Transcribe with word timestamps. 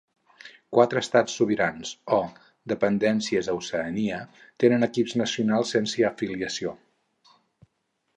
Quatre 0.75 1.01
estats 1.03 1.33
sobirans 1.41 1.91
o 2.15 2.17
dependències 2.73 3.49
a 3.49 3.55
Oceania 3.57 4.17
tenen 4.65 4.87
equips 4.89 5.15
nacionals 5.23 5.75
sense 5.77 6.07
afiliació. 6.11 6.73